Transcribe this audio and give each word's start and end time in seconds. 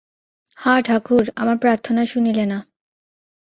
হা 0.57 0.73
ঠাকুর, 0.81 1.25
আমার 1.35 1.57
প্রার্থনা 1.57 2.01
শুনিলে 2.05 2.45
না। 2.45 2.57